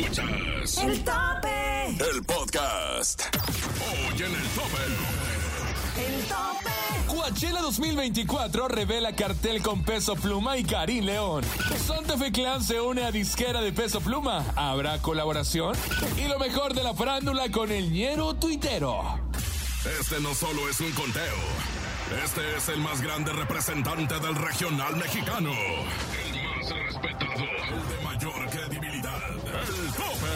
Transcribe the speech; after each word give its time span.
Escuchas 0.00 0.78
El 0.78 1.04
tope. 1.04 1.86
el 2.10 2.24
podcast. 2.24 3.22
Hoy 3.32 4.22
en 4.22 4.34
el 4.34 4.48
tope. 4.48 4.82
El 5.96 6.24
tope. 6.24 7.06
Coachella 7.06 7.62
2024 7.62 8.68
revela 8.68 9.14
cartel 9.14 9.62
con 9.62 9.82
Peso 9.84 10.14
Pluma 10.16 10.58
y 10.58 10.64
Karim 10.64 11.04
León. 11.06 11.44
Santa 11.86 12.18
Fe 12.18 12.30
Clan 12.30 12.62
se 12.62 12.78
une 12.80 13.04
a 13.04 13.10
disquera 13.10 13.62
de 13.62 13.72
Peso 13.72 14.00
Pluma. 14.00 14.44
¿Habrá 14.54 15.00
colaboración? 15.00 15.74
Y 16.18 16.28
lo 16.28 16.38
mejor 16.38 16.74
de 16.74 16.82
la 16.82 16.92
farándula 16.92 17.50
con 17.50 17.72
el 17.72 17.90
ñero 17.90 18.34
tuitero. 18.34 19.02
Este 20.00 20.20
no 20.20 20.34
solo 20.34 20.68
es 20.68 20.78
un 20.80 20.92
conteo. 20.92 21.36
Este 22.24 22.56
es 22.56 22.68
el 22.68 22.78
más 22.80 23.00
grande 23.00 23.32
representante 23.32 24.20
del 24.20 24.34
regional 24.36 24.94
mexicano. 24.96 25.52
El 26.66 26.74
más 26.74 26.86
respetado. 26.86 27.32
El 27.34 27.88
de 27.88 28.04
mayor 28.04 28.50
credibilidad. 28.50 29.30
El 29.30 29.92
tope. 29.92 30.32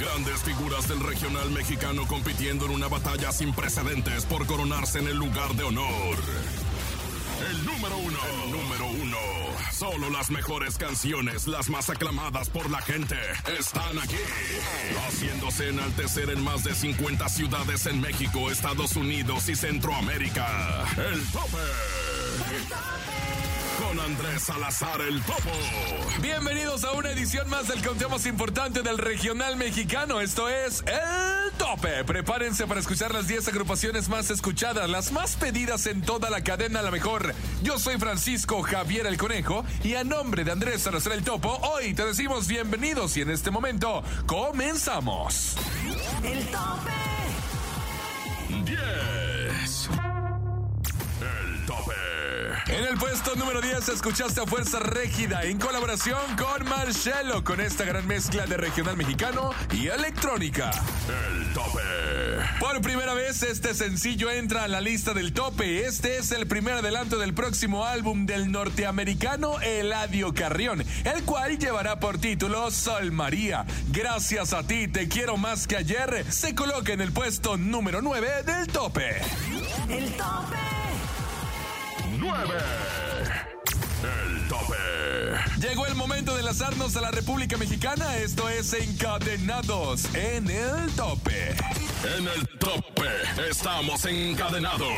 Grandes 0.00 0.42
figuras 0.42 0.88
del 0.88 1.00
regional 1.00 1.50
mexicano 1.50 2.06
compitiendo 2.06 2.66
en 2.66 2.72
una 2.72 2.88
batalla 2.88 3.30
sin 3.32 3.52
precedentes 3.52 4.24
por 4.24 4.46
coronarse 4.46 4.98
en 4.98 5.08
el 5.08 5.16
lugar 5.16 5.54
de 5.54 5.64
honor. 5.64 6.16
El 7.50 7.64
número 7.64 7.96
uno. 7.98 8.18
El 8.44 8.50
número 8.50 8.86
uno. 8.86 9.16
Solo 9.72 10.10
las 10.10 10.30
mejores 10.30 10.76
canciones, 10.76 11.46
las 11.46 11.68
más 11.68 11.90
aclamadas 11.90 12.48
por 12.48 12.70
la 12.70 12.80
gente, 12.80 13.16
están 13.58 13.98
aquí. 13.98 14.16
Haciéndose 15.06 15.68
enaltecer 15.68 16.30
en 16.30 16.42
más 16.42 16.64
de 16.64 16.74
50 16.74 17.28
ciudades 17.28 17.86
en 17.86 18.00
México, 18.00 18.50
Estados 18.50 18.96
Unidos 18.96 19.48
y 19.48 19.56
Centroamérica. 19.56 20.84
El 20.96 21.24
tope. 21.30 21.58
Con 23.78 23.98
Andrés 23.98 24.42
Salazar 24.42 25.00
el 25.00 25.20
Topo. 25.22 25.50
Bienvenidos 26.20 26.84
a 26.84 26.92
una 26.92 27.10
edición 27.10 27.48
más 27.48 27.68
del 27.68 27.82
conteo 27.84 28.08
más 28.08 28.26
importante 28.26 28.82
del 28.82 28.98
regional 28.98 29.56
mexicano. 29.56 30.20
Esto 30.20 30.48
es 30.48 30.84
El 30.86 31.52
Tope. 31.56 32.04
Prepárense 32.04 32.66
para 32.66 32.80
escuchar 32.80 33.12
las 33.14 33.26
10 33.26 33.48
agrupaciones 33.48 34.08
más 34.08 34.30
escuchadas, 34.30 34.88
las 34.88 35.12
más 35.12 35.36
pedidas 35.36 35.86
en 35.86 36.02
toda 36.02 36.30
la 36.30 36.42
cadena, 36.42 36.82
la 36.82 36.90
mejor. 36.90 37.34
Yo 37.62 37.78
soy 37.78 37.96
Francisco 37.98 38.62
Javier 38.62 39.06
el 39.06 39.16
Conejo 39.16 39.64
y 39.82 39.94
a 39.94 40.04
nombre 40.04 40.44
de 40.44 40.52
Andrés 40.52 40.82
Salazar 40.82 41.12
el 41.12 41.24
Topo, 41.24 41.56
hoy 41.62 41.94
te 41.94 42.04
decimos 42.04 42.46
bienvenidos 42.46 43.16
y 43.16 43.22
en 43.22 43.30
este 43.30 43.50
momento 43.50 44.04
comenzamos. 44.26 45.56
El 46.22 46.46
tope. 46.46 46.92
10. 48.64 49.33
En 52.84 52.90
el 52.90 52.98
puesto 52.98 53.34
número 53.36 53.62
10 53.62 53.88
escuchaste 53.88 54.42
a 54.42 54.46
Fuerza 54.46 54.78
Régida 54.78 55.42
en 55.44 55.58
colaboración 55.58 56.20
con 56.36 56.68
Marcelo 56.68 57.42
con 57.42 57.58
esta 57.58 57.84
gran 57.84 58.06
mezcla 58.06 58.44
de 58.44 58.58
regional 58.58 58.94
mexicano 58.94 59.52
y 59.72 59.86
electrónica. 59.86 60.70
El 61.08 61.50
tope. 61.54 61.80
Por 62.60 62.82
primera 62.82 63.14
vez 63.14 63.42
este 63.42 63.72
sencillo 63.72 64.30
entra 64.30 64.64
a 64.64 64.68
la 64.68 64.82
lista 64.82 65.14
del 65.14 65.32
tope. 65.32 65.86
Este 65.86 66.18
es 66.18 66.30
el 66.32 66.46
primer 66.46 66.74
adelanto 66.74 67.18
del 67.18 67.32
próximo 67.32 67.86
álbum 67.86 68.26
del 68.26 68.52
norteamericano 68.52 69.58
Eladio 69.62 70.34
Carrión, 70.34 70.84
el 71.04 71.22
cual 71.24 71.58
llevará 71.58 71.98
por 71.98 72.18
título 72.18 72.70
Sol 72.70 73.12
María. 73.12 73.64
Gracias 73.92 74.52
a 74.52 74.62
ti, 74.62 74.88
te 74.88 75.08
quiero 75.08 75.38
más 75.38 75.66
que 75.66 75.78
ayer. 75.78 76.26
Se 76.30 76.54
coloca 76.54 76.92
en 76.92 77.00
el 77.00 77.12
puesto 77.12 77.56
número 77.56 78.02
9 78.02 78.42
del 78.42 78.66
tope. 78.66 79.22
El 79.88 80.12
tope. 80.16 80.63
9. 82.24 82.54
El 84.02 84.48
tope. 84.48 84.74
Llegó 85.60 85.86
el 85.86 85.94
momento 85.94 86.32
de 86.32 86.40
enlazarnos 86.40 86.96
a 86.96 87.02
la 87.02 87.10
República 87.10 87.58
Mexicana. 87.58 88.16
Esto 88.16 88.48
es 88.48 88.72
Encadenados 88.72 90.06
en 90.14 90.48
el 90.48 90.90
tope. 90.96 91.50
En 92.16 92.26
el 92.26 92.48
tope 92.58 93.10
estamos 93.50 94.06
encadenados. 94.06 94.88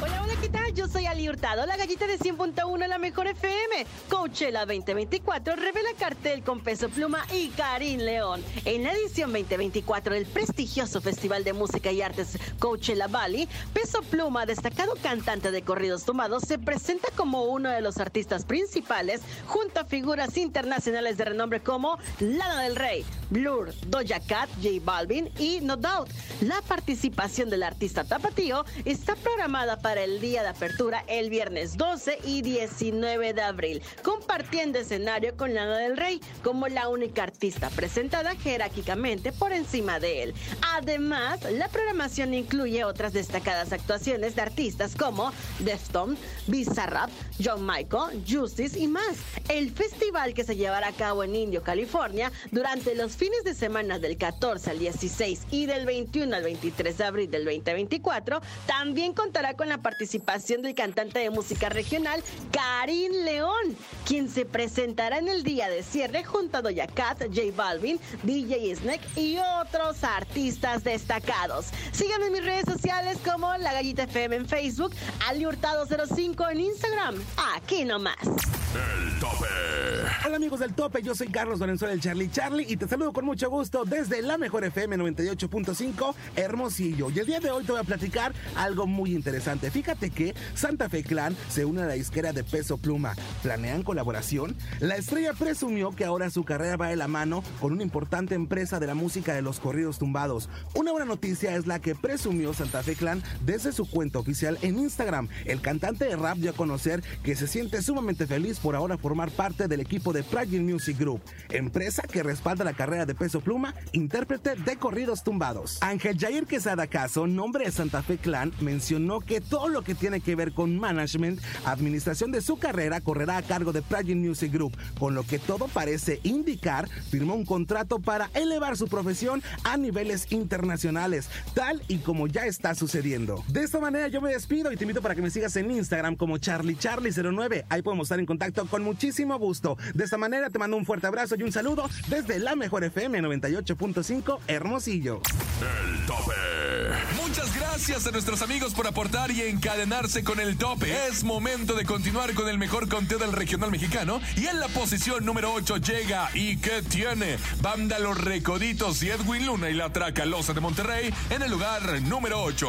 Hola, 0.00 0.13
hola, 0.24 0.34
¿qué 0.40 0.48
tal? 0.48 0.72
Yo 0.72 0.88
soy 0.88 1.06
Ali 1.06 1.28
Hurtado, 1.28 1.66
la 1.66 1.76
gallita 1.76 2.06
de 2.06 2.18
100.1, 2.18 2.86
la 2.86 2.98
mejor 2.98 3.26
FM. 3.26 3.86
Coachella 4.08 4.60
2024 4.60 5.54
revela 5.56 5.90
cartel 5.98 6.42
con 6.42 6.60
Peso 6.60 6.88
Pluma 6.88 7.26
y 7.32 7.48
Karim 7.48 8.00
León. 8.00 8.42
En 8.64 8.84
la 8.84 8.92
edición 8.92 9.32
2024 9.32 10.14
del 10.14 10.26
prestigioso 10.26 11.00
Festival 11.02 11.44
de 11.44 11.52
Música 11.52 11.92
y 11.92 12.00
Artes 12.00 12.38
Coachella 12.58 13.06
Valley, 13.06 13.48
Peso 13.74 14.00
Pluma, 14.02 14.46
destacado 14.46 14.94
cantante 15.02 15.50
de 15.50 15.62
corridos 15.62 16.04
tumbados, 16.04 16.44
se 16.44 16.58
presenta 16.58 17.08
como 17.14 17.44
uno 17.44 17.68
de 17.68 17.82
los 17.82 17.98
artistas 17.98 18.44
principales 18.46 19.20
junto 19.46 19.80
a 19.80 19.84
figuras 19.84 20.38
internacionales 20.38 21.18
de 21.18 21.24
renombre 21.26 21.60
como 21.60 21.98
Lana 22.20 22.62
del 22.62 22.76
Rey, 22.76 23.04
Blur, 23.28 23.74
Doja 23.88 24.20
Cat, 24.20 24.48
J 24.62 24.80
Balvin 24.82 25.30
y 25.38 25.60
No 25.60 25.76
Doubt. 25.76 26.08
La 26.40 26.62
participación 26.62 27.50
del 27.50 27.62
artista 27.62 28.04
tapatío 28.04 28.64
está 28.84 29.16
programada 29.16 29.78
para 29.78 30.02
el 30.02 30.13
día 30.20 30.42
de 30.42 30.48
apertura 30.48 31.04
el 31.08 31.30
viernes 31.30 31.76
12 31.76 32.18
y 32.24 32.42
19 32.42 33.32
de 33.32 33.42
abril, 33.42 33.82
compartiendo 34.02 34.78
escenario 34.78 35.36
con 35.36 35.54
Lana 35.54 35.78
del 35.78 35.96
Rey 35.96 36.20
como 36.42 36.68
la 36.68 36.88
única 36.88 37.22
artista 37.22 37.70
presentada 37.70 38.34
jerárquicamente 38.36 39.32
por 39.32 39.52
encima 39.52 39.98
de 39.98 40.22
él. 40.22 40.34
Además, 40.74 41.40
la 41.50 41.68
programación 41.68 42.34
incluye 42.34 42.84
otras 42.84 43.12
destacadas 43.12 43.72
actuaciones 43.72 44.36
de 44.36 44.42
artistas 44.42 44.94
como 44.94 45.32
Deftones, 45.60 46.18
Bizarrap, 46.46 47.10
John 47.42 47.66
Michael, 47.66 48.22
Justice 48.28 48.78
y 48.78 48.86
más. 48.86 49.16
El 49.48 49.70
festival 49.70 50.34
que 50.34 50.44
se 50.44 50.56
llevará 50.56 50.88
a 50.88 50.92
cabo 50.92 51.24
en 51.24 51.34
Indio, 51.34 51.62
California, 51.62 52.30
durante 52.50 52.94
los 52.94 53.16
fines 53.16 53.42
de 53.44 53.54
semana 53.54 53.98
del 53.98 54.16
14 54.16 54.70
al 54.70 54.78
16 54.78 55.46
y 55.50 55.66
del 55.66 55.86
21 55.86 56.36
al 56.36 56.42
23 56.42 56.98
de 56.98 57.04
abril 57.04 57.30
del 57.30 57.44
2024, 57.44 58.40
también 58.66 59.12
contará 59.12 59.54
con 59.54 59.68
la 59.68 59.78
participación 59.78 60.03
del 60.04 60.74
cantante 60.74 61.18
de 61.18 61.30
música 61.30 61.70
regional 61.70 62.22
Karim 62.52 63.10
León, 63.24 63.76
quien 64.06 64.28
se 64.28 64.44
presentará 64.44 65.18
en 65.18 65.28
el 65.28 65.42
día 65.42 65.70
de 65.70 65.82
cierre 65.82 66.24
junto 66.24 66.58
a 66.58 66.62
Doja 66.62 66.86
Cat, 66.86 67.22
J 67.22 67.40
Balvin, 67.56 67.98
DJ 68.22 68.76
Snake 68.76 69.00
y 69.16 69.38
otros 69.60 70.04
artistas 70.04 70.84
destacados. 70.84 71.66
Síganme 71.92 72.26
en 72.26 72.32
mis 72.34 72.44
redes 72.44 72.66
sociales 72.66 73.16
como 73.24 73.56
La 73.56 73.72
Gallita 73.72 74.02
FM 74.02 74.36
en 74.36 74.48
Facebook, 74.48 74.92
Ali 75.26 75.46
Hurtado 75.46 75.86
05 75.86 76.50
en 76.50 76.60
Instagram. 76.60 77.22
Aquí 77.54 77.84
nomás. 77.84 78.16
El 78.22 79.20
tope. 79.20 80.03
Hola 80.22 80.36
amigos 80.36 80.60
del 80.60 80.74
tope, 80.74 81.02
yo 81.02 81.14
soy 81.14 81.28
Carlos 81.28 81.58
Valenzuela 81.58 81.92
el 81.92 82.00
Charlie 82.00 82.30
Charlie 82.30 82.66
y 82.68 82.76
te 82.76 82.88
saludo 82.88 83.12
con 83.12 83.26
mucho 83.26 83.50
gusto 83.50 83.84
desde 83.84 84.22
la 84.22 84.38
mejor 84.38 84.64
FM 84.64 84.96
98.5 84.96 86.14
Hermosillo. 86.36 87.10
Y 87.10 87.18
el 87.18 87.26
día 87.26 87.40
de 87.40 87.50
hoy 87.50 87.64
te 87.64 87.72
voy 87.72 87.80
a 87.80 87.84
platicar 87.84 88.32
algo 88.56 88.86
muy 88.86 89.14
interesante. 89.14 89.70
Fíjate 89.70 90.10
que 90.10 90.34
Santa 90.54 90.88
Fe 90.88 91.04
Clan 91.04 91.36
se 91.48 91.64
une 91.64 91.82
a 91.82 91.86
la 91.86 91.94
disquera 91.94 92.32
de 92.32 92.42
Peso 92.42 92.78
Pluma. 92.78 93.14
¿Planean 93.42 93.82
colaboración? 93.82 94.56
La 94.80 94.96
estrella 94.96 95.32
presumió 95.34 95.90
que 95.92 96.04
ahora 96.04 96.30
su 96.30 96.44
carrera 96.44 96.76
va 96.76 96.88
de 96.88 96.96
la 96.96 97.08
mano 97.08 97.42
con 97.60 97.72
una 97.72 97.82
importante 97.82 98.34
empresa 98.34 98.80
de 98.80 98.86
la 98.86 98.94
música 98.94 99.34
de 99.34 99.42
los 99.42 99.60
corridos 99.60 99.98
tumbados. 99.98 100.48
Una 100.74 100.92
buena 100.92 101.06
noticia 101.06 101.54
es 101.54 101.66
la 101.66 101.80
que 101.80 101.94
presumió 101.94 102.54
Santa 102.54 102.82
Fe 102.82 102.94
Clan 102.94 103.22
desde 103.44 103.72
su 103.72 103.88
cuenta 103.88 104.18
oficial 104.18 104.58
en 104.62 104.78
Instagram. 104.78 105.28
El 105.44 105.60
cantante 105.60 106.06
de 106.06 106.16
rap 106.16 106.38
dio 106.38 106.50
a 106.50 106.54
conocer 106.54 107.02
que 107.22 107.36
se 107.36 107.46
siente 107.46 107.82
sumamente 107.82 108.26
feliz 108.26 108.58
por 108.58 108.74
ahora 108.74 108.98
formar 108.98 109.30
parte 109.30 109.68
del 109.68 109.80
equipo 109.80 110.03
de 110.12 110.22
Pride 110.22 110.60
Music 110.60 110.98
Group, 110.98 111.20
empresa 111.50 112.02
que 112.02 112.22
respalda 112.22 112.64
la 112.64 112.74
carrera 112.74 113.06
de 113.06 113.14
Peso 113.14 113.40
Pluma, 113.40 113.74
intérprete 113.92 114.54
de 114.56 114.76
corridos 114.76 115.22
tumbados. 115.22 115.78
Ángel 115.82 116.18
Jair 116.18 116.46
Quesada 116.46 116.86
Caso, 116.86 117.26
nombre 117.26 117.64
de 117.64 117.72
Santa 117.72 118.02
Fe 118.02 118.18
Clan, 118.18 118.52
mencionó 118.60 119.20
que 119.20 119.40
todo 119.40 119.68
lo 119.68 119.82
que 119.82 119.94
tiene 119.94 120.20
que 120.20 120.34
ver 120.34 120.52
con 120.52 120.78
management, 120.78 121.40
administración 121.64 122.32
de 122.32 122.40
su 122.40 122.58
carrera, 122.58 123.00
correrá 123.00 123.36
a 123.36 123.42
cargo 123.42 123.72
de 123.72 123.82
Pride 123.82 124.14
Music 124.14 124.52
Group, 124.52 124.76
con 124.98 125.14
lo 125.14 125.24
que 125.24 125.38
todo 125.38 125.68
parece 125.68 126.20
indicar, 126.22 126.88
firmó 127.10 127.34
un 127.34 127.44
contrato 127.44 127.98
para 127.98 128.30
elevar 128.34 128.76
su 128.76 128.88
profesión 128.88 129.42
a 129.64 129.76
niveles 129.76 130.30
internacionales, 130.30 131.28
tal 131.54 131.82
y 131.88 131.98
como 131.98 132.26
ya 132.26 132.46
está 132.46 132.74
sucediendo. 132.74 133.44
De 133.48 133.62
esta 133.62 133.80
manera 133.80 134.08
yo 134.08 134.20
me 134.20 134.32
despido 134.32 134.72
y 134.72 134.76
te 134.76 134.84
invito 134.84 135.02
para 135.02 135.14
que 135.14 135.22
me 135.22 135.30
sigas 135.30 135.56
en 135.56 135.70
Instagram 135.70 136.16
como 136.16 136.38
CharlieCharlie09. 136.38 137.64
Ahí 137.68 137.82
podemos 137.82 138.06
estar 138.06 138.18
en 138.18 138.26
contacto 138.26 138.66
con 138.66 138.82
muchísimo 138.82 139.38
gusto. 139.38 139.76
De 139.94 140.02
esta 140.02 140.18
manera 140.18 140.50
te 140.50 140.58
mando 140.58 140.76
un 140.76 140.84
fuerte 140.84 141.06
abrazo 141.06 141.36
y 141.38 141.44
un 141.44 141.52
saludo 141.52 141.88
desde 142.08 142.40
la 142.40 142.56
mejor 142.56 142.82
FM 142.82 143.20
98.5 143.22 144.40
Hermosillo. 144.48 145.20
El 145.60 146.06
tope. 146.06 146.83
Muchas 147.12 147.54
gracias 147.54 148.06
a 148.06 148.10
nuestros 148.10 148.42
amigos 148.42 148.74
por 148.74 148.86
aportar 148.86 149.30
y 149.30 149.42
encadenarse 149.42 150.24
con 150.24 150.40
el 150.40 150.56
tope. 150.56 151.06
Es 151.08 151.24
momento 151.24 151.74
de 151.74 151.84
continuar 151.84 152.34
con 152.34 152.48
el 152.48 152.58
mejor 152.58 152.88
conteo 152.88 153.18
del 153.18 153.32
regional 153.32 153.70
mexicano. 153.70 154.20
Y 154.36 154.46
en 154.46 154.60
la 154.60 154.68
posición 154.68 155.24
número 155.24 155.52
8 155.52 155.76
llega 155.78 156.30
y 156.34 156.56
que 156.58 156.82
tiene 156.82 157.38
Banda 157.60 157.98
Los 157.98 158.18
Recoditos 158.20 159.02
y 159.02 159.10
Edwin 159.10 159.46
Luna 159.46 159.70
y 159.70 159.74
la 159.74 159.92
Tracalosa 159.92 160.52
de 160.52 160.60
Monterrey 160.60 161.12
en 161.30 161.42
el 161.42 161.50
lugar 161.50 162.02
número 162.02 162.42
8. 162.42 162.68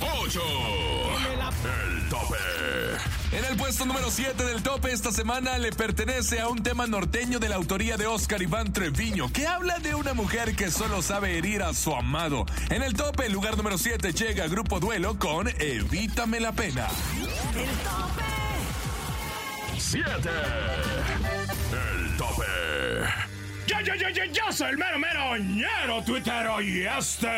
8. 0.00 0.40
El 1.64 2.08
tope. 2.08 2.36
En 3.32 3.44
el 3.46 3.56
puesto 3.56 3.86
número 3.86 4.10
7 4.10 4.44
del 4.44 4.62
tope 4.62 4.92
esta 4.92 5.10
semana 5.10 5.56
le 5.56 5.72
pertenece 5.72 6.40
a 6.40 6.48
un 6.48 6.62
tema 6.62 6.86
norteño 6.86 7.38
de 7.38 7.48
la 7.48 7.56
autoría 7.56 7.96
de 7.96 8.06
Oscar 8.06 8.42
Iván 8.42 8.72
Treviño, 8.72 9.32
que 9.32 9.46
habla 9.46 9.78
de 9.78 9.94
una 9.94 10.12
mujer 10.12 10.54
que 10.54 10.70
solo 10.70 11.00
sabe 11.00 11.38
herir 11.38 11.62
a 11.62 11.72
su 11.72 11.94
amado. 11.94 12.44
En 12.68 12.82
el 12.82 12.92
tope, 12.92 13.26
el 13.26 13.32
lugar 13.32 13.56
número 13.56 13.71
7 13.78 14.12
llega 14.12 14.46
Grupo 14.48 14.78
Duelo 14.80 15.18
con 15.18 15.48
Evítame 15.58 16.40
la 16.40 16.52
pena. 16.52 16.88
El 17.54 17.68
tope. 17.78 18.22
7. 19.78 20.04
El 21.72 22.16
tope. 22.16 22.44
Yo, 23.66 23.80
yo, 23.80 23.94
yo, 23.94 24.08
yo, 24.10 24.24
yo 24.24 24.52
soy 24.52 24.70
el 24.70 24.78
mero, 24.78 24.98
mero, 24.98 25.36
ñero, 25.36 26.02
tuitero 26.04 26.60
y 26.60 26.82
este... 26.82 27.28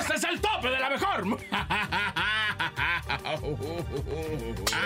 Este 0.00 0.14
es 0.14 0.24
el 0.24 0.40
tope 0.40 0.68
de 0.68 0.78
la 0.78 0.90
mejor. 0.90 1.38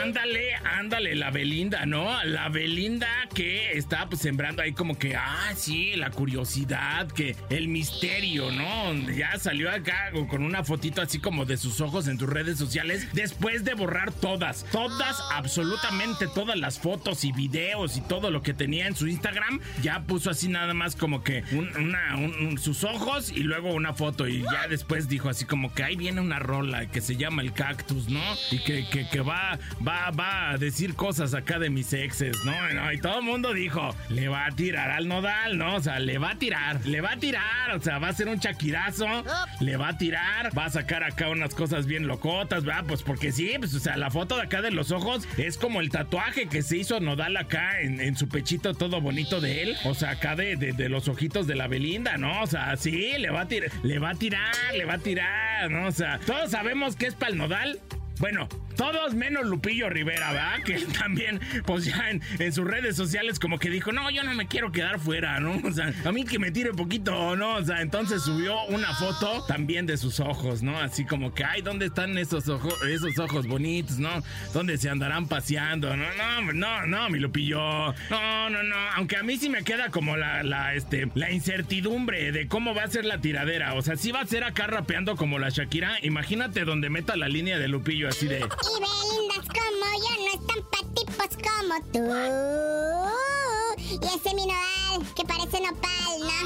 Ándale, 0.03 0.55
ándale, 0.57 1.15
la 1.15 1.31
Belinda, 1.31 1.87
¿no? 1.87 2.23
La 2.25 2.49
Belinda 2.49 3.29
que 3.35 3.73
está 3.73 4.09
pues 4.09 4.21
sembrando 4.21 4.63
ahí 4.63 4.73
como 4.73 4.99
que, 4.99 5.17
ah, 5.17 5.53
sí, 5.57 5.95
la 5.97 6.11
curiosidad, 6.11 7.09
que 7.09 7.37
el 7.51 7.69
misterio, 7.69 8.51
¿no? 8.51 8.93
Ya 9.11 9.39
salió 9.39 9.71
acá 9.71 10.11
con 10.29 10.43
una 10.43 10.65
fotito 10.65 11.03
así 11.03 11.19
como 11.19 11.45
de 11.45 11.57
sus 11.57 11.81
ojos 11.81 12.09
en 12.09 12.19
tus 12.19 12.29
redes 12.29 12.59
sociales 12.59 13.09
después 13.13 13.65
de 13.65 13.75
borrar 13.75 14.13
todas, 14.13 14.65
todas, 14.73 15.17
absolutamente 15.33 16.27
todas 16.27 16.59
las 16.59 16.79
fotos 16.79 17.25
y 17.25 17.33
videos 17.33 17.97
y 17.97 18.01
todo 18.01 18.31
lo 18.31 18.43
que 18.43 18.55
tenía 18.55 18.87
en 18.87 18.97
su 18.97 19.07
Instagram, 19.07 19.61
ya 19.83 20.03
puso 20.03 20.31
así 20.31 20.49
nada 20.49 20.75
más 20.75 20.97
como 20.97 21.23
que 21.23 21.45
sus 22.61 22.85
ojos 22.85 23.31
y 23.31 23.41
luego 23.41 23.73
una 23.73 23.95
foto 23.95 24.29
y 24.29 24.43
ya 24.43 24.69
después 24.69 25.09
dijo 25.09 25.29
así 25.29 25.45
como 25.45 25.73
que 25.73 25.83
ahí 25.83 25.97
viene 25.97 26.21
una 26.21 26.39
rola 26.39 26.87
que 26.87 27.01
se 27.01 27.17
llama 27.17 27.43
El 27.43 27.53
Cactus, 27.53 28.09
¿no? 28.09 28.21
Y 28.51 28.59
que, 28.59 28.87
que, 28.89 29.07
que 29.09 29.21
va, 29.21 29.59
va, 29.87 30.11
va 30.11 30.51
a 30.51 30.59
decir 30.59 30.95
cosas 30.95 31.35
acá 31.35 31.59
de 31.59 31.71
mis 31.71 31.93
exes, 31.93 32.37
¿no? 32.45 32.73
No, 32.73 32.93
Y 32.93 32.99
todo 32.99 33.19
el 33.19 33.25
mundo 33.25 33.53
dijo, 33.53 33.95
le 34.09 34.29
va 34.29 34.47
a 34.47 34.51
tirar 34.51 34.91
al 34.91 35.09
nodal, 35.09 35.59
¿no? 35.59 35.77
O 35.77 35.81
sea, 35.81 35.99
le 35.99 36.19
va 36.19 36.31
a 36.31 36.39
tirar, 36.39 36.85
le 36.87 37.01
va 37.01 37.13
a 37.13 37.17
tirar, 37.17 37.75
o 37.75 37.81
sea, 37.81 37.99
va 37.99 38.09
a 38.09 38.13
ser 38.13 38.29
un 38.29 38.41
chaquirazo, 38.41 39.07
le 39.61 39.77
va 39.77 39.89
a 39.89 39.99
tirar, 39.99 40.57
va 40.57 40.67
a 40.67 40.71
sacar 40.71 41.05
acá 41.05 41.29
unas 41.29 41.55
cosas 41.55 41.87
bien 41.87 42.07
locotas, 42.07 42.65
¿verdad? 42.65 42.85
Pues 42.89 43.03
porque 43.03 43.33
sí, 43.33 43.53
pues, 43.59 43.75
o 43.75 43.81
sea, 43.81 43.97
la 43.97 44.11
foto 44.11 44.37
de 44.37 44.43
acá 44.43 44.63
de 44.63 44.71
los 44.71 44.91
ojos 44.91 45.27
es 45.37 45.57
como 45.57 45.81
el 45.81 45.91
tatuaje 45.91 46.47
que 46.49 46.63
se 46.63 46.77
hizo 46.77 47.01
nodal 47.01 47.37
acá 47.37 47.81
en, 47.81 48.01
en 48.01 48.17
su 48.17 48.29
pechito 48.29 48.75
todo 48.75 49.01
bonito 49.01 49.41
de 49.41 49.63
él, 49.63 49.77
o 49.85 49.95
sea, 49.95 50.11
acá 50.11 50.37
de, 50.37 50.57
de, 50.57 50.73
de 50.73 50.89
los 50.89 51.09
ojitos 51.09 51.47
de 51.47 51.55
la 51.55 51.69
Belinda, 51.69 52.17
¿no? 52.19 52.43
O 52.43 52.47
sea, 52.47 52.77
sí, 52.77 53.13
le 53.19 53.31
va 53.31 53.43
a 53.43 53.49
tirar, 53.49 53.71
le 53.83 53.99
va 53.99 54.11
a 54.11 54.15
tirar, 54.15 54.55
le 54.77 54.85
va 54.85 54.95
a 54.95 54.99
tirar, 54.99 55.71
¿no? 55.71 55.87
O 55.87 55.93
sea, 55.93 56.19
todos 56.27 56.51
sabemos 56.51 56.97
que 56.97 57.07
es 57.07 57.15
para 57.15 57.33
el 57.33 57.39
nodal. 57.39 57.81
Bueno, 58.21 58.47
todos 58.81 59.13
menos 59.13 59.45
Lupillo 59.45 59.91
Rivera, 59.91 60.33
¿verdad? 60.33 60.63
Que 60.65 60.79
también, 60.99 61.39
pues 61.67 61.85
ya 61.85 62.09
en, 62.09 62.53
sus 62.53 62.67
redes 62.67 62.97
sociales 62.97 63.39
como 63.39 63.59
que 63.59 63.69
dijo, 63.69 63.93
no, 63.93 64.09
yo 64.11 64.25
no 64.25 64.33
me 64.33 64.49
quiero 64.49 64.73
quedar 64.73 64.99
fuera, 64.99 65.39
¿no? 65.39 65.61
O 65.69 65.71
sea, 65.71 65.93
a 66.03 66.13
mí 66.13 66.25
que 66.25 66.39
me 66.39 66.51
tire 66.51 66.73
poquito, 66.73 67.37
¿no? 67.37 67.57
O 67.57 67.63
sea, 67.63 67.83
entonces 67.83 68.23
subió 68.23 68.65
una 68.69 68.95
foto 68.95 69.45
también 69.47 69.85
de 69.85 69.99
sus 69.99 70.19
ojos, 70.19 70.63
¿no? 70.63 70.79
Así 70.79 71.05
como 71.05 71.35
que, 71.35 71.45
ay, 71.45 71.61
¿dónde 71.61 71.87
están 71.87 72.17
esos 72.17 72.49
ojos, 72.49 72.75
esos 72.89 73.19
ojos 73.19 73.47
bonitos, 73.47 73.99
¿no? 73.99 74.23
¿Dónde 74.55 74.79
se 74.79 74.89
andarán 74.89 75.29
paseando? 75.29 75.95
No, 75.95 76.07
no, 76.15 76.53
no, 76.55 76.87
no, 76.87 77.11
mi 77.11 77.19
Lupillo. 77.19 77.61
No, 78.09 78.49
no, 78.49 78.63
no. 78.63 78.77
Aunque 78.97 79.19
a 79.19 79.23
mí 79.23 79.37
sí 79.37 79.51
me 79.51 79.63
queda 79.63 79.91
como 79.91 80.17
la, 80.17 80.43
la, 80.43 80.75
este, 80.75 81.11
la 81.15 81.31
incertidumbre 81.31 82.33
de 82.33 82.49
cómo 82.49 82.75
va 82.75 82.85
a 82.85 82.89
ser 82.89 83.05
la 83.05 83.21
tiradera. 83.21 83.75
O 83.75 83.83
sea, 83.83 83.97
si 83.97 84.11
va 84.11 84.23
a 84.23 84.27
ser 84.27 84.43
acá 84.43 84.69
rapeando 84.69 85.17
como 85.17 85.39
la 85.39 85.51
Shakira, 85.51 85.99
imagínate 86.01 86.65
donde 86.65 86.89
meta 86.89 87.15
la 87.17 87.29
línea 87.29 87.59
de 87.59 87.69
Lupillo 87.69 88.09
así 88.09 88.27
de... 88.27 88.41
Y 88.71 88.79
belindas 88.79 89.47
como 89.49 89.87
yo 90.05 90.13
no 90.25 90.31
están 90.39 90.63
pa' 90.71 90.85
tipos 90.95 91.31
como 91.43 91.75
tú. 91.93 92.05
Y 93.91 94.07
ese 94.15 94.35
mi 94.35 94.47
nodal, 94.47 95.15
que 95.15 95.25
parece 95.25 95.61
nopal, 95.61 96.21
¿no? 96.21 96.41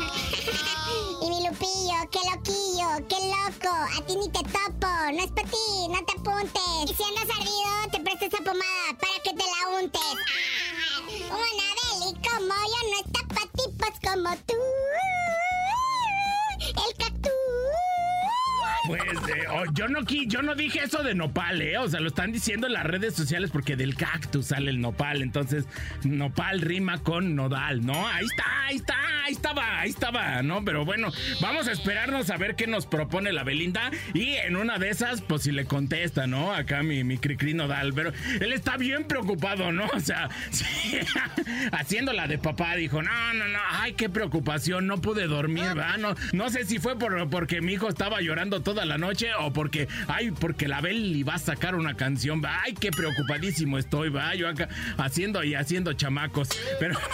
y 1.22 1.28
mi 1.28 1.46
Lupillo, 1.46 1.98
qué 2.10 2.20
loquillo, 2.30 3.06
qué 3.08 3.18
loco. 3.28 3.74
A 3.74 4.06
ti 4.06 4.16
ni 4.16 4.28
te 4.30 4.42
topo, 4.44 4.88
no 5.12 5.22
es 5.22 5.30
para 5.32 5.48
ti, 5.48 5.88
no 5.90 6.02
te 6.06 6.12
apuntes. 6.18 6.90
Y 6.90 6.94
si 6.94 7.02
andas 7.02 7.28
ardido, 7.36 7.90
te 7.92 8.00
presto 8.00 8.24
esa 8.24 8.38
pomada 8.38 8.88
para 8.98 9.22
que 9.22 9.30
te 9.30 9.44
la 9.44 9.78
untes. 9.78 10.16
Una 11.28 11.68
beli 11.78 12.14
como 12.22 12.54
yo 12.72 12.80
no 12.90 12.96
está 13.04 13.20
pa' 13.34 13.48
tipos 13.54 13.94
como 14.02 14.30
tú. 14.46 14.54
Pues 18.86 19.00
eh, 19.02 19.44
oh, 19.50 19.64
yo 19.72 19.88
no 19.88 20.00
yo 20.02 20.42
no 20.42 20.54
dije 20.54 20.80
eso 20.84 21.02
de 21.02 21.14
nopal, 21.14 21.62
eh. 21.62 21.78
O 21.78 21.88
sea, 21.88 22.00
lo 22.00 22.08
están 22.08 22.32
diciendo 22.32 22.66
en 22.66 22.74
las 22.74 22.84
redes 22.84 23.14
sociales 23.14 23.50
porque 23.50 23.76
del 23.76 23.96
cactus 23.96 24.46
sale 24.46 24.70
el 24.70 24.80
nopal. 24.80 25.22
Entonces, 25.22 25.66
nopal 26.02 26.60
rima 26.60 26.98
con 26.98 27.34
nodal, 27.34 27.84
¿no? 27.84 28.06
Ahí 28.06 28.26
está, 28.26 28.44
ahí 28.66 28.76
está, 28.76 28.94
ahí 29.24 29.32
estaba, 29.32 29.80
ahí 29.80 29.90
estaba, 29.90 30.42
¿no? 30.42 30.64
Pero 30.64 30.84
bueno, 30.84 31.10
vamos 31.40 31.66
a 31.66 31.72
esperarnos 31.72 32.30
a 32.30 32.36
ver 32.36 32.56
qué 32.56 32.66
nos 32.66 32.86
propone 32.86 33.32
la 33.32 33.42
Belinda. 33.42 33.90
Y 34.12 34.34
en 34.34 34.56
una 34.56 34.78
de 34.78 34.90
esas, 34.90 35.22
pues 35.22 35.42
si 35.42 35.52
le 35.52 35.64
contesta, 35.64 36.26
¿no? 36.26 36.52
Acá 36.52 36.82
mi, 36.82 37.04
mi 37.04 37.16
cri 37.16 37.54
nodal. 37.54 37.94
Pero 37.94 38.12
él 38.40 38.52
está 38.52 38.76
bien 38.76 39.04
preocupado, 39.04 39.72
¿no? 39.72 39.86
O 39.94 40.00
sea, 40.00 40.28
sí, 40.50 40.64
haciéndola 41.72 42.26
de 42.26 42.38
papá, 42.38 42.76
dijo, 42.76 43.02
no, 43.02 43.34
no, 43.34 43.48
no, 43.48 43.58
ay, 43.70 43.94
qué 43.94 44.08
preocupación, 44.08 44.86
no 44.86 45.00
pude 45.00 45.26
dormir, 45.26 45.64
¿verdad? 45.74 45.96
No, 45.98 46.14
no 46.32 46.50
sé 46.50 46.64
si 46.64 46.78
fue 46.78 46.98
por, 46.98 47.30
porque 47.30 47.60
mi 47.60 47.74
hijo 47.74 47.88
estaba 47.88 48.20
llorando 48.20 48.60
toda 48.74 48.86
la 48.86 48.98
noche 48.98 49.28
o 49.38 49.52
porque, 49.52 49.86
ay, 50.08 50.32
porque 50.32 50.66
la 50.66 50.80
Beli 50.80 51.22
va 51.22 51.34
a 51.34 51.38
sacar 51.38 51.76
una 51.76 51.94
canción, 51.94 52.42
¿va? 52.42 52.60
ay, 52.64 52.74
qué 52.74 52.90
preocupadísimo 52.90 53.78
estoy, 53.78 54.08
va, 54.08 54.34
yo 54.34 54.48
acá 54.48 54.68
haciendo 54.98 55.44
y 55.44 55.54
haciendo 55.54 55.92
chamacos, 55.92 56.48
pero... 56.80 56.98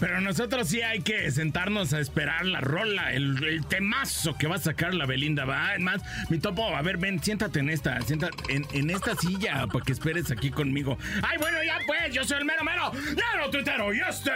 Pero 0.00 0.20
nosotros 0.20 0.68
sí 0.68 0.82
hay 0.82 1.00
que 1.00 1.30
sentarnos 1.30 1.92
a 1.92 2.00
esperar 2.00 2.44
la 2.44 2.60
rola, 2.60 3.12
el, 3.12 3.64
temazo 3.66 4.36
que 4.36 4.46
va 4.46 4.56
a 4.56 4.58
sacar 4.58 4.94
la 4.94 5.06
Belinda, 5.06 5.44
va. 5.44 5.74
Es 5.74 5.80
más, 5.80 6.02
mi 6.30 6.38
topo, 6.38 6.74
a 6.74 6.82
ver, 6.82 6.98
ven, 6.98 7.22
siéntate 7.22 7.60
en 7.60 7.70
esta, 7.70 8.00
siéntate 8.02 8.54
en, 8.54 8.66
en 8.72 8.90
esta 8.90 9.14
silla 9.14 9.66
para 9.66 9.84
que 9.84 9.92
esperes 9.92 10.30
aquí 10.30 10.50
conmigo. 10.50 10.98
Ay, 11.22 11.38
bueno, 11.38 11.58
ya 11.64 11.78
pues, 11.86 12.14
yo 12.14 12.24
soy 12.24 12.38
el 12.38 12.44
mero 12.44 12.64
mero, 12.64 12.92
mero 12.92 13.50
tuitero 13.50 13.92
y 13.92 14.00
este, 14.00 14.32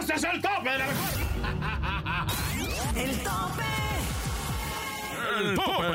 este 0.00 0.14
es 0.14 0.24
el 0.24 0.40
tope 0.40 0.70
de 0.70 0.78
la. 0.78 0.86
El 2.96 3.18
tope. 3.18 3.71
El 5.38 5.54
tope. 5.54 5.86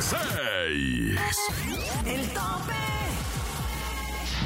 6. 0.00 0.18
El 2.06 2.28
tope. 2.30 2.74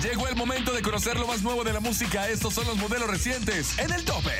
Llegó 0.02 0.26
el 0.26 0.34
momento 0.34 0.72
de 0.72 0.82
conocer 0.82 1.18
lo 1.18 1.26
más 1.26 1.42
nuevo 1.42 1.62
de 1.62 1.72
la 1.72 1.80
música. 1.80 2.28
Estos 2.28 2.54
son 2.54 2.66
los 2.66 2.76
modelos 2.76 3.08
recientes 3.08 3.78
en 3.78 3.92
el 3.92 4.04
tope. 4.04 4.32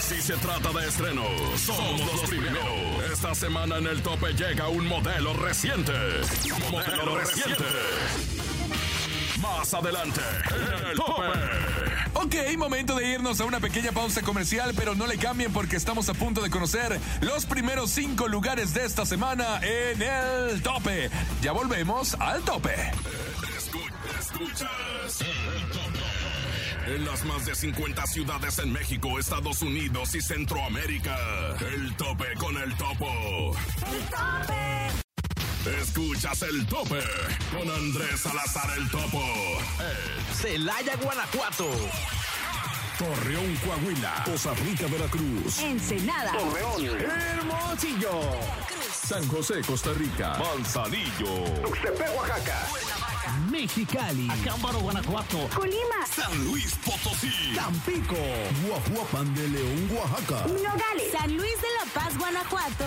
Si 0.00 0.20
se 0.20 0.34
trata 0.34 0.70
de 0.72 0.88
estrenos, 0.88 1.60
somos 1.60 2.00
los 2.00 2.28
primeros. 2.28 2.64
Esta 3.10 3.34
semana 3.34 3.78
en 3.78 3.86
el 3.86 4.02
tope 4.02 4.34
llega 4.34 4.68
un 4.68 4.86
modelo 4.86 5.32
reciente. 5.34 5.92
Modelo 6.70 7.16
reciente. 7.18 7.64
Más 9.40 9.72
adelante, 9.72 10.20
en 10.50 10.86
el 10.86 10.96
tope. 10.96 11.22
Ok, 12.14 12.34
momento 12.56 12.96
de 12.96 13.06
irnos 13.12 13.40
a 13.40 13.44
una 13.44 13.60
pequeña 13.60 13.92
pausa 13.92 14.22
comercial, 14.22 14.72
pero 14.76 14.94
no 14.94 15.06
le 15.06 15.18
cambien 15.18 15.52
porque 15.52 15.76
estamos 15.76 16.08
a 16.08 16.14
punto 16.14 16.40
de 16.42 16.50
conocer 16.50 16.98
los 17.20 17.44
primeros 17.46 17.90
cinco 17.90 18.28
lugares 18.28 18.72
de 18.72 18.84
esta 18.84 19.04
semana 19.04 19.60
en 19.62 20.00
el 20.02 20.62
tope. 20.62 21.10
Ya 21.42 21.52
volvemos 21.52 22.14
al 22.14 22.42
tope. 22.42 22.74
Escu- 22.74 24.18
Escuchas. 24.18 25.20
El 25.20 25.68
tope. 25.70 26.94
En 26.96 27.04
las 27.04 27.24
más 27.24 27.46
de 27.46 27.54
50 27.54 28.06
ciudades 28.06 28.58
en 28.58 28.72
México, 28.72 29.18
Estados 29.18 29.62
Unidos 29.62 30.14
y 30.14 30.20
Centroamérica. 30.20 31.16
El 31.72 31.94
tope 31.96 32.26
con 32.38 32.56
el 32.58 32.74
topo. 32.76 33.54
El 33.92 34.04
tope. 34.08 35.13
Escuchas 35.66 36.42
el 36.42 36.66
tope 36.66 37.00
con 37.50 37.70
Andrés 37.70 38.20
Salazar 38.20 38.70
el 38.76 38.90
topo. 38.90 39.22
Celaya, 40.34 40.94
Guanajuato. 40.96 41.66
Torreón, 42.98 43.56
Coahuila. 43.56 44.24
Costa 44.26 44.52
Rica, 44.62 44.86
Veracruz. 44.88 45.58
Ensenada. 45.60 46.32
Hermosillo. 46.34 48.20
San 48.92 49.26
José, 49.28 49.62
Costa 49.66 49.92
Rica. 49.94 50.38
Manzanillo. 50.38 51.44
Mexicali. 53.50 54.28
Acámbaro, 54.30 54.80
Guanajuato. 54.80 55.48
Colima. 55.54 56.06
San 56.14 56.44
Luis 56.44 56.74
Potosí. 56.84 57.54
Tampico. 57.54 58.16
Guajuapan 58.66 59.34
de 59.34 59.48
León, 59.48 59.90
Oaxaca. 59.92 60.46
Nogales. 60.46 61.12
San 61.12 61.34
Luis 61.34 61.54
de 61.60 61.68
la 61.78 61.92
Paz, 61.94 62.18
Guanajuato. 62.18 62.84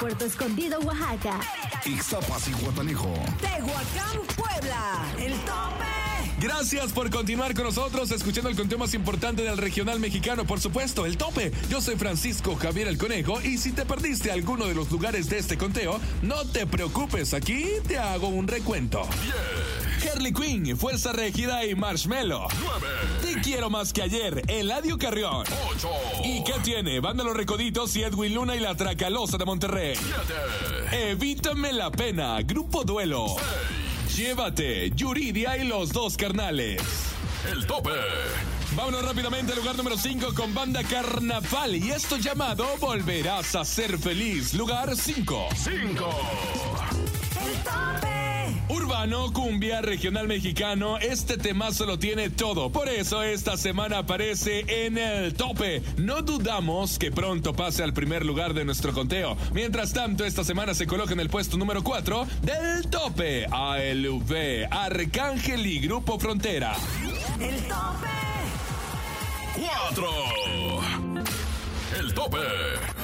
Puerto 0.00 0.24
Escondido, 0.24 0.80
Oaxaca. 0.80 1.38
Ixtapas 1.84 2.46
y 2.46 2.52
Guatanejo. 2.52 3.12
Tehuacán, 3.40 4.20
Puebla. 4.36 5.04
El 5.18 5.32
tope. 5.40 6.02
Gracias 6.38 6.92
por 6.92 7.10
continuar 7.10 7.54
con 7.54 7.64
nosotros 7.64 8.10
escuchando 8.10 8.48
el 8.48 8.56
conteo 8.56 8.78
más 8.78 8.94
importante 8.94 9.42
del 9.42 9.58
regional 9.58 9.98
mexicano, 9.98 10.44
por 10.44 10.60
supuesto, 10.60 11.06
el 11.06 11.16
tope. 11.16 11.52
Yo 11.68 11.80
soy 11.80 11.96
Francisco 11.96 12.56
Javier 12.56 12.88
el 12.88 12.98
Conejo 12.98 13.40
y 13.40 13.58
si 13.58 13.72
te 13.72 13.84
perdiste 13.84 14.30
alguno 14.30 14.66
de 14.66 14.74
los 14.74 14.90
lugares 14.90 15.28
de 15.28 15.38
este 15.38 15.58
conteo, 15.58 16.00
no 16.22 16.44
te 16.46 16.66
preocupes, 16.66 17.34
aquí 17.34 17.66
te 17.86 17.98
hago 17.98 18.28
un 18.28 18.46
recuento. 18.46 19.02
Harley 20.10 20.32
Quinn, 20.32 20.76
Fuerza 20.76 21.12
Regida 21.12 21.64
y 21.64 21.74
Marshmello. 21.74 22.46
Te 23.20 23.40
quiero 23.40 23.70
más 23.70 23.92
que 23.92 24.02
ayer, 24.02 24.42
Eladio 24.48 24.98
Carrión. 24.98 25.44
¿Y 26.24 26.42
qué 26.44 26.54
tiene? 26.62 27.00
Banda 27.00 27.24
Los 27.24 27.36
Recoditos 27.36 27.94
y 27.96 28.02
Edwin 28.02 28.34
Luna 28.34 28.56
y 28.56 28.60
la 28.60 28.74
Tracalosa 28.74 29.38
de 29.38 29.44
Monterrey. 29.44 29.96
Evítame 30.92 31.72
la 31.72 31.90
pena, 31.90 32.40
Grupo 32.42 32.84
Duelo. 32.84 33.36
Llévate, 34.16 34.90
Yuridia 34.90 35.56
y 35.56 35.66
los 35.66 35.92
dos 35.92 36.16
carnales. 36.16 36.82
El 37.50 37.66
tope. 37.66 37.90
Vámonos 38.76 39.04
rápidamente 39.04 39.52
al 39.52 39.58
lugar 39.58 39.76
número 39.76 39.98
5 39.98 40.34
con 40.34 40.54
banda 40.54 40.82
Carnaval 40.82 41.76
y 41.76 41.90
esto 41.90 42.16
llamado 42.16 42.66
Volverás 42.80 43.54
a 43.54 43.64
ser 43.64 43.98
feliz. 43.98 44.54
Lugar 44.54 44.96
5. 44.96 45.48
5. 45.54 46.10
Urbano, 48.72 49.30
cumbia, 49.34 49.82
regional 49.82 50.26
mexicano, 50.26 50.96
este 50.96 51.36
temazo 51.36 51.84
lo 51.84 51.98
tiene 51.98 52.30
todo. 52.30 52.72
Por 52.72 52.88
eso 52.88 53.22
esta 53.22 53.58
semana 53.58 53.98
aparece 53.98 54.64
en 54.86 54.96
el 54.96 55.34
tope. 55.34 55.82
No 55.98 56.22
dudamos 56.22 56.98
que 56.98 57.12
pronto 57.12 57.52
pase 57.52 57.82
al 57.82 57.92
primer 57.92 58.24
lugar 58.24 58.54
de 58.54 58.64
nuestro 58.64 58.94
conteo. 58.94 59.36
Mientras 59.52 59.92
tanto, 59.92 60.24
esta 60.24 60.42
semana 60.42 60.72
se 60.72 60.86
coloca 60.86 61.12
en 61.12 61.20
el 61.20 61.28
puesto 61.28 61.58
número 61.58 61.82
4 61.82 62.26
del 62.40 62.88
tope. 62.88 63.44
ALV, 63.44 64.66
Arcángel 64.70 65.66
y 65.66 65.78
Grupo 65.80 66.18
Frontera. 66.18 66.74
El 67.40 67.56
tope. 67.64 68.22
4. 69.94 70.08
El 71.98 72.14
tope. 72.14 72.38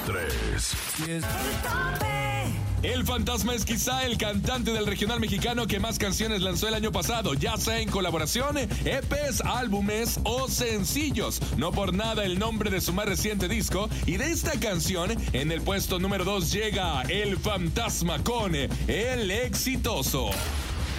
3. 0.07 0.75
El 1.07 1.21
tope. 1.21 2.68
El 2.81 3.05
fantasma 3.05 3.53
es 3.53 3.65
quizá 3.65 4.05
el 4.05 4.17
cantante 4.17 4.71
del 4.71 4.85
regional 4.85 5.19
mexicano 5.19 5.67
que 5.67 5.81
más 5.81 5.99
canciones 5.99 6.41
lanzó 6.41 6.69
el 6.69 6.73
año 6.73 6.93
pasado, 6.93 7.33
ya 7.33 7.57
sea 7.57 7.79
en 7.79 7.89
colaboración, 7.89 8.57
EPs, 8.57 9.41
álbumes 9.41 10.19
o 10.23 10.47
sencillos. 10.47 11.41
No 11.57 11.71
por 11.71 11.93
nada 11.93 12.23
el 12.23 12.39
nombre 12.39 12.69
de 12.69 12.79
su 12.79 12.93
más 12.93 13.05
reciente 13.05 13.49
disco. 13.49 13.89
Y 14.05 14.15
de 14.15 14.31
esta 14.31 14.57
canción, 14.59 15.11
en 15.33 15.51
el 15.51 15.61
puesto 15.61 15.99
número 15.99 16.23
2 16.23 16.51
llega 16.51 17.01
El 17.03 17.37
fantasma 17.37 18.23
con 18.23 18.55
El 18.55 19.31
exitoso. 19.31 20.29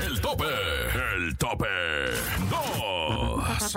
El 0.06 0.20
tope. 0.20 0.44
El 1.16 1.36
tope. 1.36 1.66
2. 2.50 3.74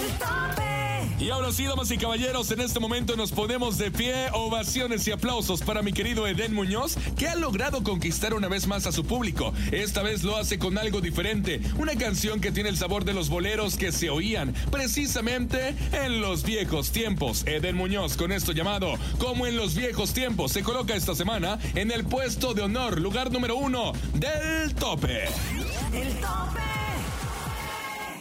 El 0.00 0.18
tope. 0.18 0.93
Y 1.18 1.30
ahora 1.30 1.52
sí, 1.52 1.64
damas 1.64 1.90
y 1.90 1.98
caballeros, 1.98 2.50
en 2.50 2.60
este 2.60 2.80
momento 2.80 3.16
nos 3.16 3.32
ponemos 3.32 3.78
de 3.78 3.90
pie. 3.90 4.28
Ovaciones 4.32 5.06
y 5.06 5.12
aplausos 5.12 5.62
para 5.62 5.82
mi 5.82 5.92
querido 5.92 6.26
Eden 6.26 6.54
Muñoz, 6.54 6.96
que 7.16 7.28
ha 7.28 7.34
logrado 7.34 7.82
conquistar 7.82 8.34
una 8.34 8.48
vez 8.48 8.66
más 8.66 8.86
a 8.86 8.92
su 8.92 9.04
público. 9.04 9.52
Esta 9.72 10.02
vez 10.02 10.22
lo 10.22 10.36
hace 10.36 10.58
con 10.58 10.78
algo 10.78 11.00
diferente. 11.00 11.60
Una 11.78 11.94
canción 11.96 12.40
que 12.40 12.52
tiene 12.52 12.68
el 12.68 12.76
sabor 12.76 13.04
de 13.04 13.14
los 13.14 13.28
boleros 13.28 13.76
que 13.76 13.92
se 13.92 14.10
oían 14.10 14.54
precisamente 14.70 15.74
en 15.92 16.20
los 16.20 16.42
viejos 16.42 16.90
tiempos. 16.90 17.46
Eden 17.46 17.76
Muñoz, 17.76 18.16
con 18.16 18.32
esto 18.32 18.52
llamado 18.52 18.94
Como 19.18 19.46
en 19.46 19.56
los 19.56 19.74
viejos 19.74 20.12
tiempos, 20.12 20.52
se 20.52 20.62
coloca 20.62 20.94
esta 20.94 21.14
semana 21.14 21.58
en 21.74 21.90
el 21.90 22.04
puesto 22.04 22.54
de 22.54 22.62
honor, 22.62 23.00
lugar 23.00 23.30
número 23.30 23.56
uno 23.56 23.92
del 24.14 24.74
tope. 24.74 25.24
El 25.92 26.08
tope. 26.20 26.74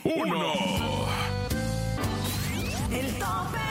1. 0.06 1.03
El 3.24 3.30
tope. 3.30 3.63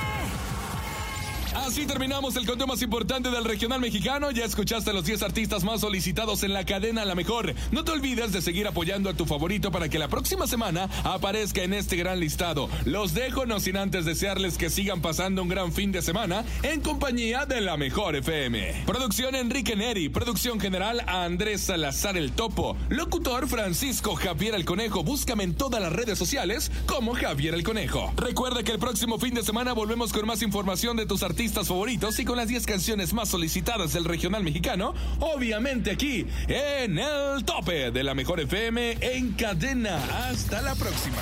Así 1.66 1.86
terminamos 1.86 2.34
el 2.34 2.44
conteo 2.44 2.66
más 2.66 2.82
importante 2.82 3.30
del 3.30 3.44
regional 3.44 3.80
mexicano. 3.80 4.32
Ya 4.32 4.44
escuchaste 4.44 4.92
los 4.92 5.04
10 5.04 5.22
artistas 5.22 5.62
más 5.62 5.80
solicitados 5.80 6.42
en 6.42 6.52
la 6.52 6.66
cadena 6.66 7.04
La 7.04 7.14
Mejor. 7.14 7.54
No 7.70 7.84
te 7.84 7.92
olvides 7.92 8.32
de 8.32 8.42
seguir 8.42 8.66
apoyando 8.66 9.08
a 9.08 9.14
tu 9.14 9.26
favorito 9.26 9.70
para 9.70 9.88
que 9.88 10.00
la 10.00 10.08
próxima 10.08 10.48
semana 10.48 10.90
aparezca 11.04 11.62
en 11.62 11.72
este 11.72 11.94
gran 11.94 12.18
listado. 12.18 12.68
Los 12.84 13.14
dejo 13.14 13.46
no 13.46 13.60
sin 13.60 13.76
antes 13.76 14.04
desearles 14.04 14.58
que 14.58 14.70
sigan 14.70 15.00
pasando 15.00 15.40
un 15.40 15.48
gran 15.48 15.72
fin 15.72 15.92
de 15.92 16.02
semana 16.02 16.44
en 16.64 16.80
compañía 16.80 17.46
de 17.46 17.60
La 17.60 17.76
Mejor 17.76 18.16
FM. 18.16 18.82
Producción 18.84 19.36
Enrique 19.36 19.76
Neri. 19.76 20.08
Producción 20.08 20.58
general 20.58 21.04
Andrés 21.06 21.60
Salazar 21.60 22.16
el 22.16 22.32
Topo. 22.32 22.76
Locutor 22.88 23.46
Francisco 23.46 24.16
Javier 24.16 24.56
el 24.56 24.64
Conejo. 24.64 25.04
Búscame 25.04 25.44
en 25.44 25.54
todas 25.54 25.80
las 25.80 25.92
redes 25.92 26.18
sociales 26.18 26.72
como 26.86 27.14
Javier 27.14 27.54
el 27.54 27.62
Conejo. 27.62 28.12
Recuerda 28.16 28.64
que 28.64 28.72
el 28.72 28.80
próximo 28.80 29.20
fin 29.20 29.34
de 29.34 29.44
semana 29.44 29.74
volvemos 29.74 30.12
con 30.12 30.26
más 30.26 30.42
información 30.42 30.96
de 30.96 31.06
tus 31.06 31.22
favoritos 31.52 32.18
y 32.18 32.24
con 32.24 32.36
las 32.36 32.48
10 32.48 32.66
canciones 32.66 33.12
más 33.12 33.28
solicitadas 33.28 33.92
del 33.92 34.04
regional 34.04 34.42
mexicano, 34.42 34.94
obviamente 35.20 35.90
aquí 35.90 36.26
en 36.48 36.98
el 36.98 37.44
tope 37.44 37.90
de 37.90 38.02
la 38.02 38.14
mejor 38.14 38.40
FM 38.40 38.98
en 39.00 39.32
cadena. 39.32 39.98
Hasta 40.28 40.62
la 40.62 40.74
próxima. 40.74 41.18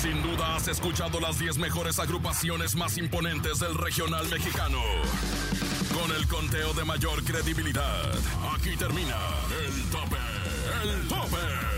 Sin 0.00 0.22
duda 0.22 0.56
has 0.56 0.68
escuchado 0.68 1.18
las 1.20 1.38
10 1.38 1.58
mejores 1.58 1.98
agrupaciones 1.98 2.76
más 2.76 2.96
imponentes 2.98 3.58
del 3.58 3.74
regional 3.74 4.28
mexicano. 4.28 4.78
Con 5.92 6.14
el 6.16 6.26
conteo 6.28 6.72
de 6.74 6.84
mayor 6.84 7.24
credibilidad. 7.24 8.14
Aquí 8.54 8.76
termina 8.76 9.16
el. 9.66 9.88
El 10.90 11.08
tope. 11.08 11.77